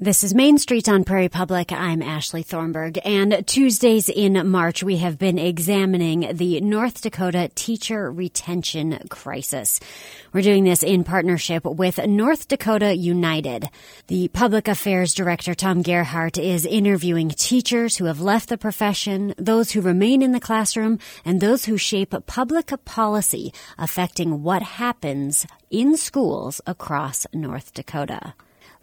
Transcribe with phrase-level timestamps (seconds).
[0.00, 1.72] This is Main Street on Prairie Public.
[1.72, 3.00] I'm Ashley Thornburg.
[3.04, 9.80] And Tuesdays in March, we have been examining the North Dakota teacher retention crisis.
[10.32, 13.70] We're doing this in partnership with North Dakota United.
[14.06, 19.72] The Public Affairs Director, Tom Gerhardt, is interviewing teachers who have left the profession, those
[19.72, 25.96] who remain in the classroom, and those who shape public policy affecting what happens in
[25.96, 28.34] schools across North Dakota.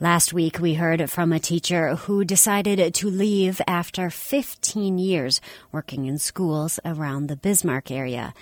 [0.01, 5.39] Last week, we heard from a teacher who decided to leave after 15 years
[5.71, 8.33] working in schools around the Bismarck area.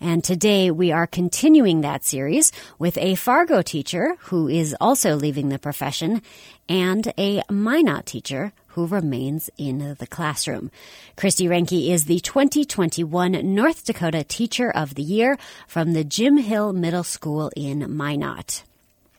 [0.00, 5.48] And today we are continuing that series with a Fargo teacher who is also leaving
[5.48, 6.22] the profession
[6.68, 10.70] and a Minot teacher who remains in the classroom.
[11.16, 16.72] Kristi Reinke is the 2021 North Dakota Teacher of the Year from the Jim Hill
[16.72, 18.62] Middle School in Minot.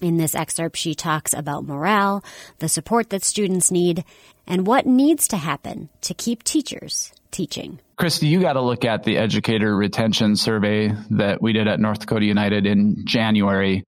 [0.01, 2.23] In this excerpt, she talks about morale,
[2.57, 4.03] the support that students need,
[4.47, 7.79] and what needs to happen to keep teachers teaching.
[7.99, 11.99] Kristi, you got to look at the educator retention survey that we did at North
[11.99, 13.83] Dakota United in January.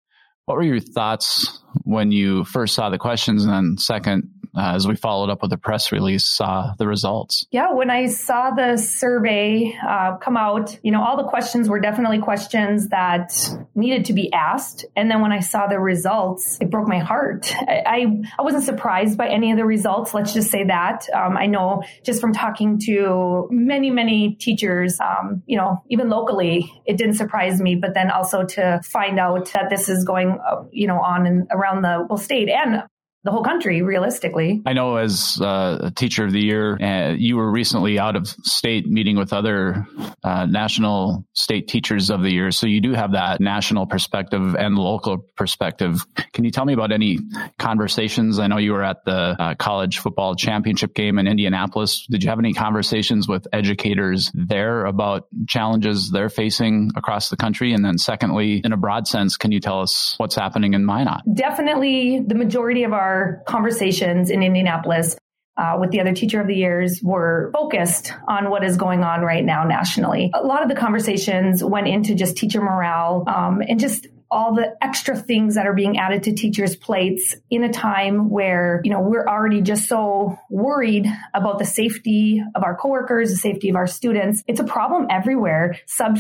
[0.47, 4.87] What were your thoughts when you first saw the questions and then second uh, as
[4.87, 7.47] we followed up with a press release, saw the results?
[7.51, 11.81] Yeah, when I saw the survey uh, come out, you know, all the questions were
[11.81, 13.33] definitely questions that
[13.75, 14.85] needed to be asked.
[14.97, 17.53] And then when I saw the results, it broke my heart.
[17.69, 18.07] I,
[18.39, 20.15] I wasn't surprised by any of the results.
[20.15, 21.07] Let's just say that.
[21.15, 26.73] Um, I know just from talking to many, many teachers, um, you know, even locally,
[26.87, 27.77] it didn't surprise me.
[27.77, 31.47] But then also to find out that this is going, uh, you know, on and
[31.51, 32.83] around the state and
[33.23, 34.63] the whole country, realistically.
[34.65, 38.27] I know as uh, a teacher of the year, uh, you were recently out of
[38.27, 39.87] state meeting with other
[40.25, 42.51] uh, national state teachers of the year.
[42.51, 46.07] So you do have that national perspective and local perspective.
[46.33, 47.19] Can you tell me about any
[47.59, 48.39] conversations?
[48.39, 52.07] I know you were at the uh, college football championship game in Indianapolis.
[52.11, 57.75] Did you have any conversations with educators there about challenges they're facing across the country?
[57.75, 61.21] And then secondly, in a broad sense, can you tell us what's happening in Minot?
[61.35, 65.17] Definitely the majority of our our conversations in Indianapolis
[65.57, 69.21] uh, with the other teacher of the years were focused on what is going on
[69.21, 70.31] right now nationally.
[70.33, 74.77] A lot of the conversations went into just teacher morale um, and just all the
[74.81, 79.01] extra things that are being added to teachers' plates in a time where, you know,
[79.01, 81.05] we're already just so worried
[81.35, 84.45] about the safety of our coworkers, the safety of our students.
[84.47, 85.77] It's a problem everywhere.
[85.87, 86.17] Sub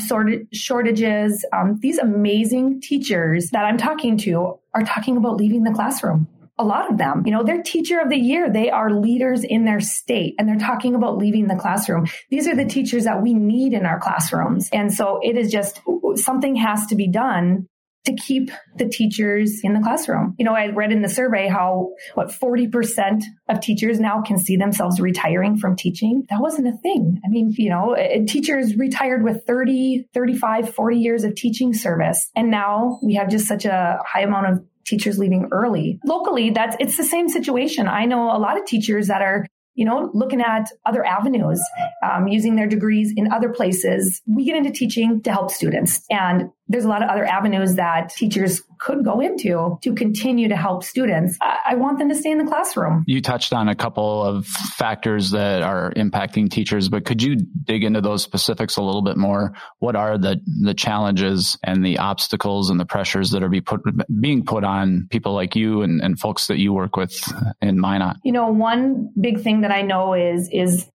[0.52, 1.44] shortages.
[1.52, 6.26] Um, these amazing teachers that I'm talking to are talking about leaving the classroom
[6.60, 8.52] a lot of them, you know, they're teacher of the year.
[8.52, 12.06] They are leaders in their state and they're talking about leaving the classroom.
[12.28, 14.68] These are the teachers that we need in our classrooms.
[14.70, 15.80] And so it is just
[16.16, 17.66] something has to be done
[18.04, 20.34] to keep the teachers in the classroom.
[20.38, 24.56] You know, I read in the survey how what 40% of teachers now can see
[24.56, 26.24] themselves retiring from teaching.
[26.30, 27.20] That wasn't a thing.
[27.24, 27.96] I mean, you know,
[28.26, 32.30] teachers retired with 30, 35, 40 years of teaching service.
[32.34, 35.98] And now we have just such a high amount of teachers leaving early.
[36.04, 37.88] Locally, that's it's the same situation.
[37.88, 41.62] I know a lot of teachers that are you know, looking at other avenues,
[42.02, 44.20] um, using their degrees in other places.
[44.26, 46.04] We get into teaching to help students.
[46.10, 50.56] And there's a lot of other avenues that teachers could go into to continue to
[50.56, 51.36] help students.
[51.40, 53.04] I, want them to stay in the classroom.
[53.06, 57.82] You touched on a couple of factors that are impacting teachers, but could you dig
[57.82, 59.52] into those specifics a little bit more?
[59.80, 63.80] What are the, the challenges and the obstacles and the pressures that are be put,
[64.20, 67.12] being put on people like you and, and folks that you work with
[67.60, 68.18] in Minot?
[68.22, 70.86] You know, one big thing that I know is, is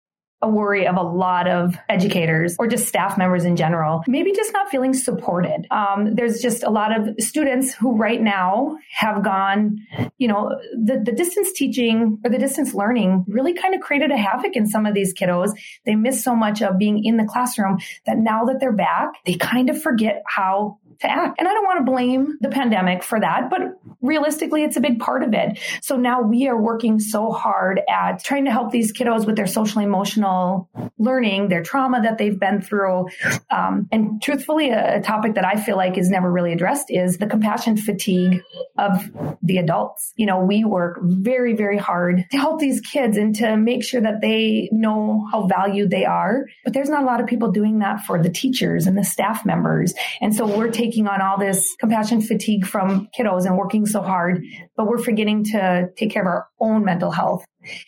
[0.42, 4.54] a worry of a lot of educators or just staff members in general, maybe just
[4.54, 5.66] not feeling supported.
[5.72, 9.78] Um, there's just a lot of students who right now have gone,
[10.18, 14.18] you know, the, the distance teaching or the distance learning really kind of created a
[14.18, 15.52] havoc in some of these kiddos.
[15.86, 19.36] They miss so much of being in the classroom that now that they're back, they
[19.36, 21.40] kind of forget how to act.
[21.40, 23.62] And I don't want to blame the pandemic for that, but
[24.02, 25.60] realistically, it's a big part of it.
[25.82, 29.48] So now we are working so hard at trying to help these kiddos with their
[29.48, 33.08] social emotional learning, their trauma that they've been through.
[33.50, 37.18] Um, and truthfully, a, a topic that I feel like is never really addressed is
[37.18, 38.42] the compassion fatigue
[38.78, 40.14] of the adults.
[40.16, 44.02] You know, we work very, very hard to help these kids and to make sure
[44.02, 46.46] that they know how valued they are.
[46.64, 49.46] But there's not a lot of people doing that for the teachers and the staff
[49.46, 49.94] members.
[50.22, 54.02] And so we're taking taking on all this compassion fatigue from kiddos and working so
[54.02, 54.44] hard,
[54.78, 57.44] but we're forgetting to take care of our own mental health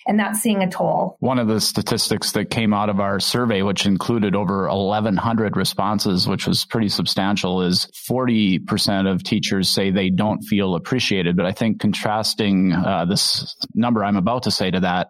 [0.08, 1.18] and that's seeing a toll.
[1.20, 6.28] One of the statistics that came out of our survey, which included over 1,100 responses,
[6.28, 11.38] which was pretty substantial, is 40% of teachers say they don't feel appreciated.
[11.38, 15.10] But I think contrasting uh, this number I'm about to say to that,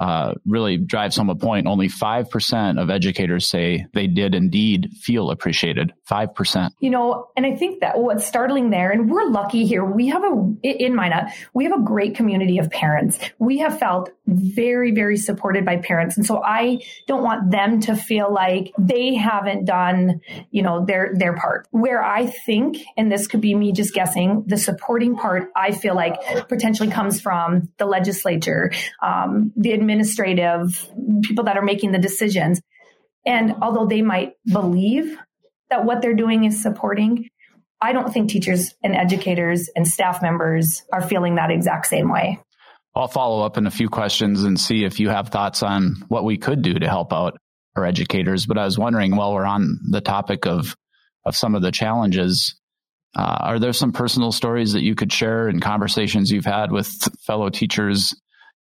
[0.00, 1.66] uh, really drives home a point.
[1.66, 5.92] Only 5% of educators say they did indeed feel appreciated.
[6.10, 6.70] 5%.
[6.80, 10.22] You know, and I think that what's startling there, and we're lucky here, we have
[10.24, 13.18] a, in Minot, we have a great community of parents.
[13.38, 16.16] We have felt very, very supported by parents.
[16.16, 21.12] And so I don't want them to feel like they haven't done, you know, their,
[21.14, 21.66] their part.
[21.70, 25.94] Where I think, and this could be me just guessing, the supporting part I feel
[25.94, 28.72] like potentially comes from the legislature,
[29.02, 30.88] um, the administrative
[31.22, 32.60] people that are making the decisions.
[33.26, 35.16] And although they might believe
[35.70, 37.28] that what they're doing is supporting,
[37.80, 42.38] I don't think teachers and educators and staff members are feeling that exact same way.
[42.94, 46.24] I'll follow up in a few questions and see if you have thoughts on what
[46.24, 47.38] we could do to help out
[47.74, 48.46] our educators.
[48.46, 50.76] But I was wondering while we're on the topic of,
[51.24, 52.54] of some of the challenges,
[53.16, 56.88] uh, are there some personal stories that you could share and conversations you've had with
[57.24, 58.14] fellow teachers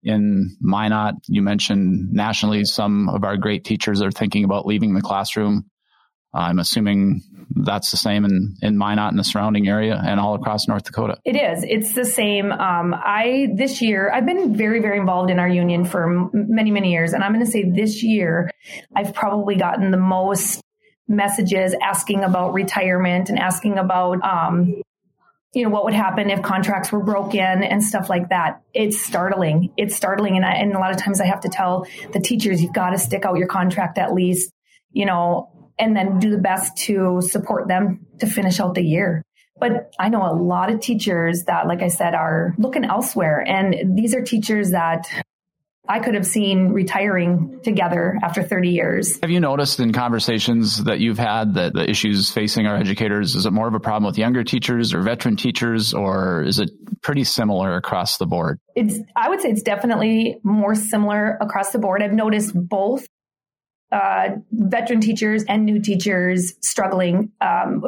[0.03, 1.15] in Minot.
[1.27, 5.65] You mentioned nationally, some of our great teachers are thinking about leaving the classroom.
[6.33, 7.21] I'm assuming
[7.53, 11.17] that's the same in, in Minot and the surrounding area and all across North Dakota.
[11.25, 11.65] It is.
[11.67, 12.51] It's the same.
[12.51, 16.71] Um, I, this year, I've been very, very involved in our union for m- many,
[16.71, 17.11] many years.
[17.11, 18.49] And I'm going to say this year,
[18.95, 20.61] I've probably gotten the most
[21.07, 24.81] messages asking about retirement and asking about um,
[25.53, 28.61] you know, what would happen if contracts were broken and stuff like that.
[28.73, 29.73] It's startling.
[29.75, 30.37] It's startling.
[30.37, 32.91] And, I, and a lot of times I have to tell the teachers, you've got
[32.91, 34.51] to stick out your contract at least,
[34.91, 39.23] you know, and then do the best to support them to finish out the year.
[39.59, 43.43] But I know a lot of teachers that, like I said, are looking elsewhere.
[43.45, 45.07] And these are teachers that
[45.87, 49.19] I could have seen retiring together after 30 years.
[49.21, 53.45] Have you noticed in conversations that you've had that the issues facing our educators, is
[53.45, 56.69] it more of a problem with younger teachers or veteran teachers, or is it
[57.01, 58.59] pretty similar across the board?
[58.75, 62.03] It's, I would say it's definitely more similar across the board.
[62.03, 63.07] I've noticed both
[63.91, 67.31] uh, veteran teachers and new teachers struggling.
[67.41, 67.83] Um,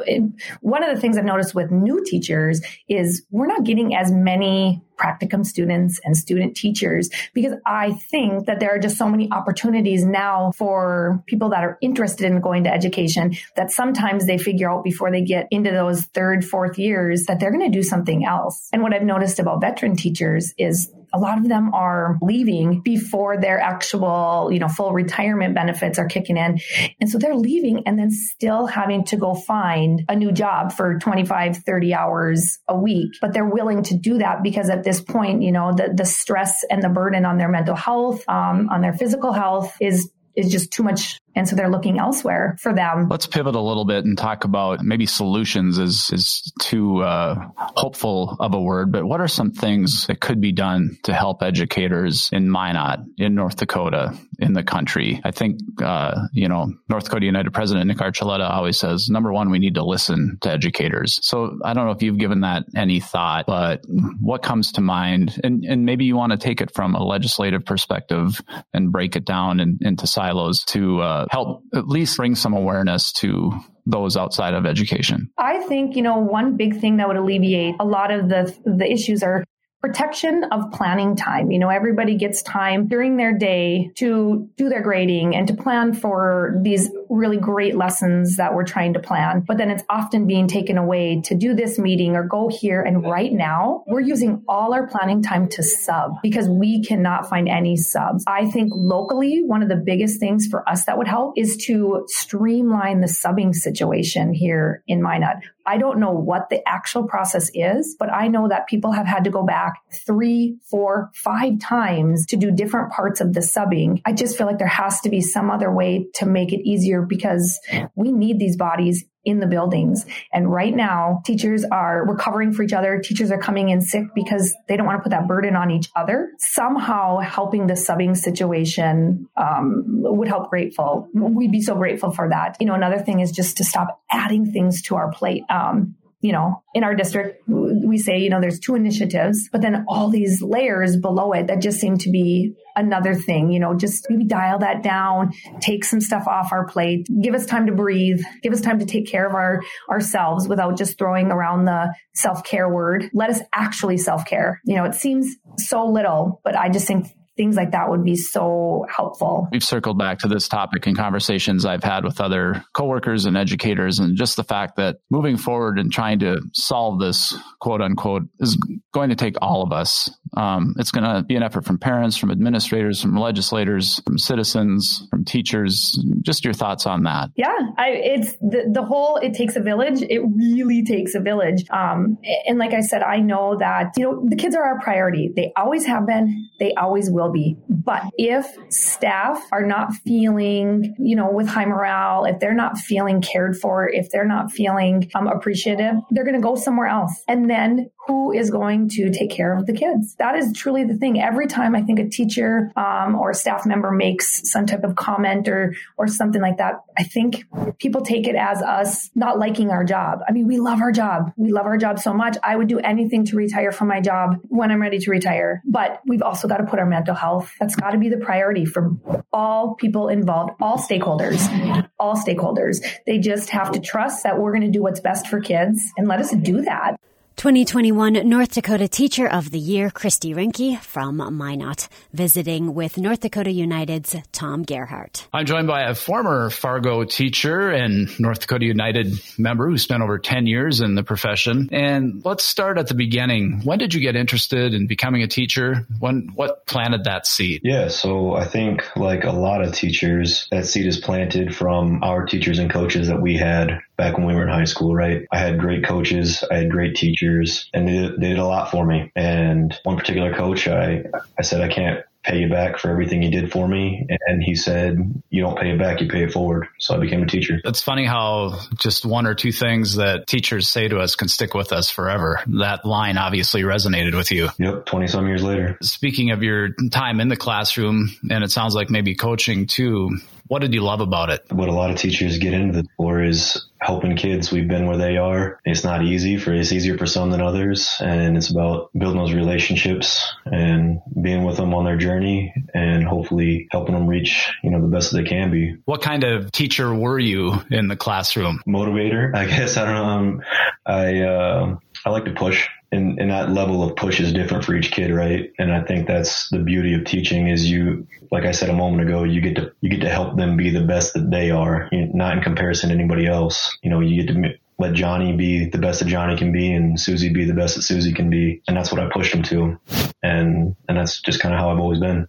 [0.61, 4.81] one of the things I've noticed with new teachers is we're not getting as many
[4.97, 10.05] practicum students and student teachers because I think that there are just so many opportunities
[10.05, 14.83] now for people that are interested in going to education that sometimes they figure out
[14.83, 18.69] before they get into those third, fourth years that they're going to do something else.
[18.71, 23.37] And what I've noticed about veteran teachers is a lot of them are leaving before
[23.37, 26.59] their actual, you know, full retirement benefits are kicking in.
[26.99, 30.97] And so they're leaving and then still having to go find a new job for
[30.97, 33.11] 25, 30 hours a week.
[33.21, 36.63] But they're willing to do that because at this point, you know, the, the stress
[36.69, 40.71] and the burden on their mental health, um, on their physical health is is just
[40.71, 43.07] too much and so they're looking elsewhere for them.
[43.09, 48.37] Let's pivot a little bit and talk about maybe solutions is, is too uh, hopeful
[48.39, 52.29] of a word, but what are some things that could be done to help educators
[52.31, 55.21] in Minot, in North Dakota, in the country?
[55.23, 59.49] I think, uh, you know, North Dakota United President Nick Archuleta always says, number one,
[59.49, 61.19] we need to listen to educators.
[61.21, 63.81] So I don't know if you've given that any thought, but
[64.21, 65.39] what comes to mind?
[65.43, 68.41] And, and maybe you want to take it from a legislative perspective
[68.73, 73.51] and break it down in, into silos to help at least bring some awareness to
[73.85, 75.29] those outside of education?
[75.37, 78.89] I think, you know, one big thing that would alleviate a lot of the the
[78.89, 79.43] issues are
[79.83, 81.51] protection of planning time.
[81.51, 85.93] You know, everybody gets time during their day to do their grading and to plan
[85.93, 89.41] for these really great lessons that we're trying to plan.
[89.41, 92.81] But then it's often being taken away to do this meeting or go here.
[92.81, 97.47] And right now we're using all our planning time to sub because we cannot find
[97.47, 98.23] any subs.
[98.27, 102.05] I think locally, one of the biggest things for us that would help is to
[102.07, 105.37] streamline the subbing situation here in Minot.
[105.65, 109.23] I don't know what the actual process is, but I know that people have had
[109.23, 114.01] to go back three, four, five times to do different parts of the subbing.
[114.05, 117.01] I just feel like there has to be some other way to make it easier
[117.01, 117.59] because
[117.95, 120.05] we need these bodies in the buildings.
[120.31, 122.99] And right now, teachers are recovering for each other.
[122.99, 125.89] Teachers are coming in sick because they don't want to put that burden on each
[125.95, 126.31] other.
[126.39, 131.07] Somehow helping the subbing situation um, would help grateful.
[131.13, 132.57] We'd be so grateful for that.
[132.59, 135.43] You know, another thing is just to stop adding things to our plate.
[135.49, 139.83] Um, you know, in our district, we say, you know, there's two initiatives, but then
[139.89, 144.07] all these layers below it that just seem to be another thing, you know, just
[144.09, 148.21] maybe dial that down, take some stuff off our plate, give us time to breathe,
[148.41, 152.69] give us time to take care of our ourselves without just throwing around the self-care
[152.69, 153.09] word.
[153.13, 154.61] Let us actually self-care.
[154.63, 158.15] You know, it seems so little, but I just think things like that would be
[158.15, 159.47] so helpful.
[159.51, 163.99] We've circled back to this topic in conversations I've had with other coworkers and educators,
[163.99, 168.57] and just the fact that moving forward and trying to solve this quote unquote is
[168.93, 170.09] going to take all of us.
[170.35, 175.07] Um, it's going to be an effort from parents, from administrators, from legislators, from citizens,
[175.09, 175.99] from teachers.
[176.21, 177.29] Just your thoughts on that?
[177.35, 179.17] Yeah, I, it's the, the whole.
[179.17, 180.01] It takes a village.
[180.01, 181.63] It really takes a village.
[181.69, 185.31] Um, and like I said, I know that you know the kids are our priority.
[185.35, 186.49] They always have been.
[186.59, 187.57] They always will will be.
[187.69, 193.21] But if staff are not feeling, you know, with high morale, if they're not feeling
[193.21, 197.23] cared for, if they're not feeling um, appreciative, they're going to go somewhere else.
[197.27, 200.15] And then who is going to take care of the kids?
[200.15, 201.21] That is truly the thing.
[201.21, 204.95] Every time I think a teacher um, or a staff member makes some type of
[204.95, 207.45] comment or or something like that, I think
[207.79, 210.19] people take it as us not liking our job.
[210.27, 211.31] I mean, we love our job.
[211.37, 212.37] We love our job so much.
[212.43, 215.61] I would do anything to retire from my job when I'm ready to retire.
[215.65, 217.51] But we've also got to put our mental health.
[217.59, 218.95] That's got to be the priority for
[219.31, 222.83] all people involved, all stakeholders, all stakeholders.
[223.05, 226.07] They just have to trust that we're going to do what's best for kids and
[226.07, 226.99] let us do that.
[227.35, 233.51] 2021 North Dakota Teacher of the Year, Kristi Reinke from Minot, visiting with North Dakota
[233.51, 235.27] United's Tom Gerhardt.
[235.33, 240.19] I'm joined by a former Fargo teacher and North Dakota United member who spent over
[240.19, 241.69] 10 years in the profession.
[241.71, 243.61] And let's start at the beginning.
[243.63, 245.87] When did you get interested in becoming a teacher?
[245.99, 247.61] When, what planted that seed?
[247.63, 252.25] Yeah, so I think like a lot of teachers, that seed is planted from our
[252.25, 255.25] teachers and coaches that we had back when we were in high school, right?
[255.31, 258.85] I had great coaches, I had great teachers, and they, they did a lot for
[258.85, 259.11] me.
[259.15, 261.03] And one particular coach, I,
[261.37, 264.07] I said, I can't pay you back for everything you did for me.
[264.27, 266.67] And he said, you don't pay it back, you pay it forward.
[266.79, 267.59] So I became a teacher.
[267.65, 271.53] It's funny how just one or two things that teachers say to us can stick
[271.53, 272.39] with us forever.
[272.47, 274.49] That line obviously resonated with you.
[274.57, 274.85] Yep.
[274.85, 275.77] 20 some years later.
[275.81, 280.61] Speaking of your time in the classroom, and it sounds like maybe coaching too, what
[280.61, 281.45] did you love about it?
[281.51, 284.51] What a lot of teachers get into the for is helping kids.
[284.51, 285.59] We've been where they are.
[285.65, 289.33] It's not easy for it's easier for some than others, and it's about building those
[289.33, 294.81] relationships and being with them on their journey, and hopefully helping them reach you know
[294.81, 295.75] the best that they can be.
[295.85, 298.61] What kind of teacher were you in the classroom?
[298.67, 299.77] Motivator, I guess.
[299.77, 300.05] I don't know.
[300.05, 300.41] Um,
[300.85, 304.75] I uh, I like to push and, and that level of push is different for
[304.75, 305.51] each kid, right?
[305.57, 309.07] And I think that's the beauty of teaching is you, like I said a moment
[309.07, 311.89] ago, you get to you get to help them be the best that they are,
[311.91, 313.77] not in comparison to anybody else.
[313.81, 316.99] You know, you get to let Johnny be the best that Johnny can be and
[316.99, 318.61] Susie be the best that Susie can be.
[318.67, 319.79] And that's what I pushed him to.
[320.21, 322.27] And, and that's just kind of how I've always been.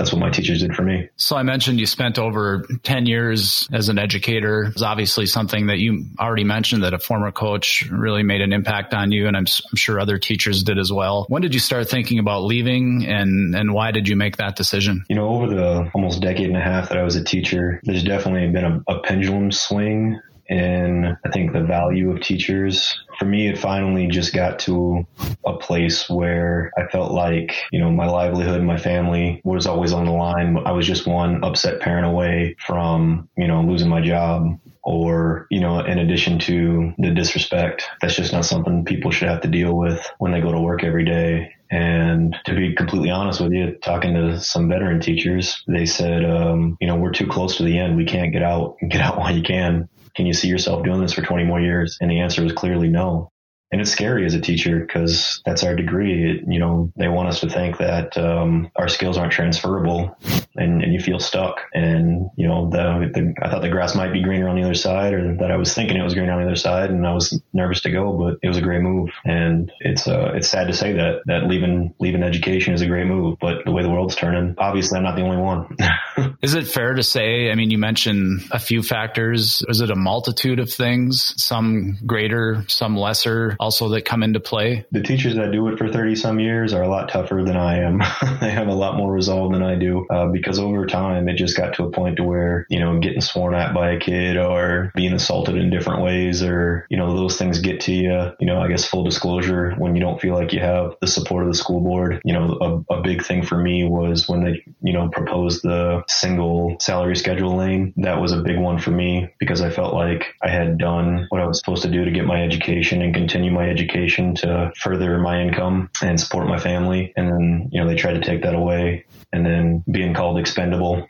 [0.00, 1.10] That's what my teachers did for me.
[1.16, 4.64] So I mentioned you spent over 10 years as an educator.
[4.64, 8.94] It's obviously something that you already mentioned that a former coach really made an impact
[8.94, 9.26] on you.
[9.26, 11.26] And I'm, I'm sure other teachers did as well.
[11.28, 15.04] When did you start thinking about leaving and, and why did you make that decision?
[15.10, 18.02] You know, over the almost decade and a half that I was a teacher, there's
[18.02, 20.18] definitely been a, a pendulum swing
[20.50, 23.00] in I think the value of teachers.
[23.18, 25.06] For me, it finally just got to
[25.46, 30.06] a place where I felt like, you know, my livelihood, my family was always on
[30.06, 30.58] the line.
[30.66, 35.60] I was just one upset parent away from, you know, losing my job or, you
[35.60, 39.76] know, in addition to the disrespect, that's just not something people should have to deal
[39.76, 41.54] with when they go to work every day.
[41.70, 46.76] And to be completely honest with you, talking to some veteran teachers, they said, um,
[46.80, 47.96] you know, we're too close to the end.
[47.96, 48.78] We can't get out.
[48.88, 51.98] Get out while you can can you see yourself doing this for 20 more years?
[52.00, 53.30] And the answer was clearly no
[53.72, 56.28] and it's scary as a teacher because that's our degree.
[56.28, 60.16] It, you know, they want us to think that um, our skills aren't transferable,
[60.56, 61.60] and, and you feel stuck.
[61.72, 64.74] And you know, the, the, I thought the grass might be greener on the other
[64.74, 67.14] side, or that I was thinking it was greener on the other side, and I
[67.14, 69.10] was nervous to go, but it was a great move.
[69.24, 73.06] And it's uh, it's sad to say that that leaving leaving education is a great
[73.06, 75.76] move, but the way the world's turning, obviously, I'm not the only one.
[76.42, 77.50] is it fair to say?
[77.50, 79.64] I mean, you mentioned a few factors.
[79.68, 81.34] Is it a multitude of things?
[81.36, 84.84] Some greater, some lesser also that come into play?
[84.92, 87.78] The teachers that do it for 30 some years are a lot tougher than I
[87.78, 87.98] am.
[88.40, 91.56] they have a lot more resolve than I do uh, because over time it just
[91.56, 94.92] got to a point to where you know getting sworn at by a kid or
[94.94, 98.30] being assaulted in different ways or you know those things get to you.
[98.38, 101.44] You know, I guess full disclosure when you don't feel like you have the support
[101.44, 102.20] of the school board.
[102.24, 106.02] You know, a, a big thing for me was when they you know proposed the
[106.10, 107.92] single salary schedule lane.
[107.96, 111.40] That was a big one for me because I felt like I had done what
[111.40, 115.18] I was supposed to do to get my education and continue my education to further
[115.18, 117.12] my income and support my family.
[117.16, 121.06] And then, you know, they tried to take that away and then being called expendable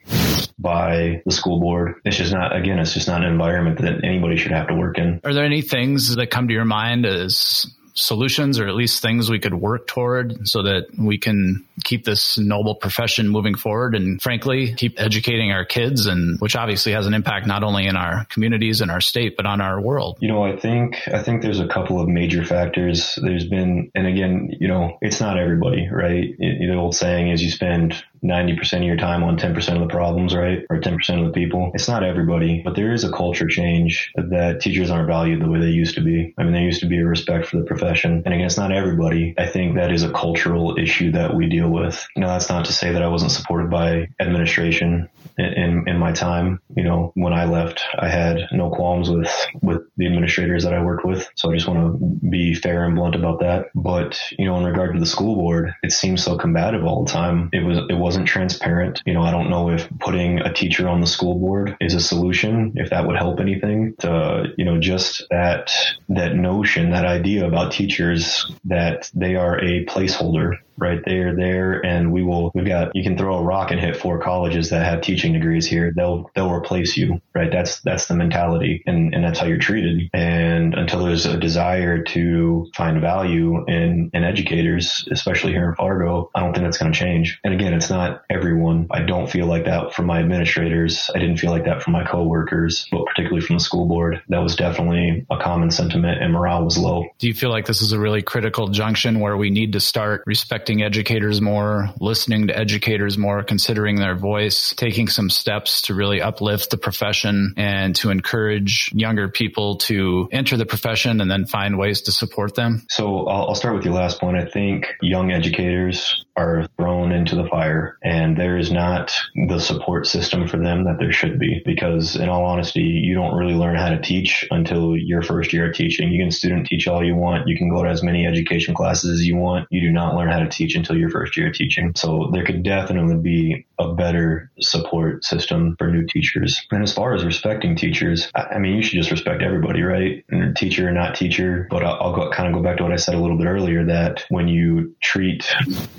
[0.58, 2.00] by the school board.
[2.04, 4.98] It's just not, again, it's just not an environment that anybody should have to work
[4.98, 5.20] in.
[5.24, 7.66] Are there any things that come to your mind as
[8.00, 12.38] solutions or at least things we could work toward so that we can keep this
[12.38, 17.14] noble profession moving forward and frankly keep educating our kids and which obviously has an
[17.14, 20.18] impact not only in our communities and our state but on our world.
[20.20, 23.18] You know i think i think there's a couple of major factors.
[23.20, 26.36] There's been and again you know it's not everybody right?
[26.38, 30.34] The old saying is you spend 90% of your time on 10% of the problems,
[30.34, 30.64] right?
[30.70, 31.70] Or 10% of the people.
[31.74, 35.60] It's not everybody, but there is a culture change that teachers aren't valued the way
[35.60, 36.34] they used to be.
[36.38, 38.22] I mean, there used to be a respect for the profession.
[38.24, 39.34] And again, it's not everybody.
[39.38, 42.06] I think that is a cultural issue that we deal with.
[42.16, 45.08] Now, that's not to say that I wasn't supported by administration
[45.38, 46.60] in, in my time.
[46.76, 50.82] You know, when I left, I had no qualms with, with the administrators that I
[50.82, 51.28] worked with.
[51.34, 53.66] So I just want to be fair and blunt about that.
[53.74, 57.10] But, you know, in regard to the school board, it seems so combative all the
[57.10, 57.50] time.
[57.52, 59.00] It was, it wasn't transparent.
[59.06, 62.00] You know, I don't know if putting a teacher on the school board is a
[62.00, 65.70] solution, if that would help anything to, you know, just that,
[66.08, 71.00] that notion, that idea about teachers that they are a placeholder right?
[71.10, 74.20] there, there and we will, we've got, you can throw a rock and hit four
[74.20, 75.92] colleges that have teaching degrees here.
[75.94, 77.50] They'll, they'll replace you, right?
[77.50, 80.08] That's, that's the mentality and, and that's how you're treated.
[80.12, 86.30] And until there's a desire to find value in, in educators, especially here in Fargo,
[86.34, 87.40] I don't think that's going to change.
[87.44, 88.86] And again, it's not everyone.
[88.90, 91.10] I don't feel like that from my administrators.
[91.14, 94.22] I didn't feel like that from my coworkers, but particularly from the school board.
[94.28, 97.06] That was definitely a common sentiment and morale was low.
[97.18, 100.22] Do you feel like this is a really critical junction where we need to start
[100.26, 105.94] respecting respecting educators more, listening to educators more, considering their voice, taking some steps to
[105.94, 111.44] really uplift the profession and to encourage younger people to enter the profession and then
[111.44, 112.86] find ways to support them?
[112.88, 114.36] So I'll, I'll start with your last point.
[114.36, 119.12] I think young educators are thrown into the fire and there is not
[119.48, 123.36] the support system for them that there should be because in all honesty, you don't
[123.36, 126.10] really learn how to teach until your first year of teaching.
[126.10, 127.48] You can student teach all you want.
[127.48, 129.66] You can go to as many education classes as you want.
[129.70, 131.92] You do not learn how to teach until your first year of teaching.
[131.96, 136.60] So there could definitely be a better support system for new teachers.
[136.70, 140.22] And as far as respecting teachers, I mean, you should just respect everybody, right?
[140.54, 141.66] Teacher or not teacher.
[141.70, 143.84] But I'll, go, kind of go back to what I said a little bit earlier
[143.86, 145.50] that when you treat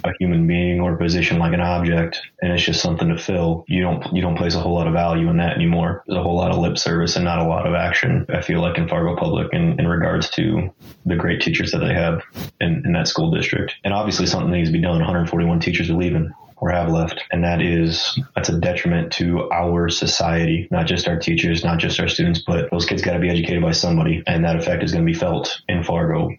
[0.03, 3.65] a human being or a position like an object and it's just something to fill,
[3.67, 6.03] you don't, you don't place a whole lot of value in that anymore.
[6.05, 8.27] There's a whole lot of lip service and not a lot of action.
[8.29, 10.71] I feel like in Fargo Public in, in regards to
[11.07, 12.21] the great teachers that they have
[12.59, 13.73] in, in that school district.
[13.83, 14.97] And obviously something needs to be done.
[14.97, 17.21] 141 teachers are leaving or have left.
[17.31, 21.99] And that is, that's a detriment to our society, not just our teachers, not just
[21.99, 24.23] our students, but those kids got to be educated by somebody.
[24.27, 26.29] And that effect is going to be felt in Fargo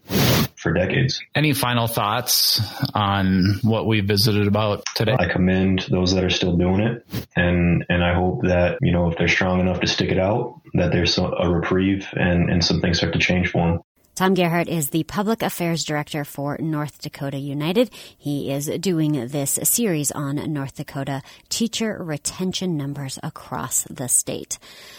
[0.57, 1.21] for decades.
[1.35, 2.61] Any final thoughts
[2.95, 5.17] on what we visited about today?
[5.19, 7.05] I commend those that are still doing it.
[7.35, 10.61] And, and I hope that, you know, if they're strong enough to stick it out,
[10.75, 13.81] that there's a reprieve and, and some things start to change for them.
[14.15, 17.89] Tom Gerhardt is the Public Affairs Director for North Dakota United.
[18.19, 24.59] He is doing this series on North Dakota teacher retention numbers across the state.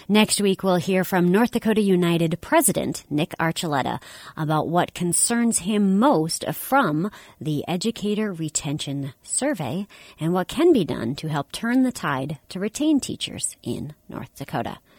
[0.10, 4.02] Next week, we'll hear from North Dakota United President Nick Archuleta
[4.36, 9.86] about what concerns him most from the Educator Retention Survey
[10.20, 14.34] and what can be done to help turn the tide to retain teachers in North
[14.34, 14.80] Dakota.